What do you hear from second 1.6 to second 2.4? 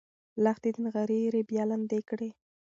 لندې کړې.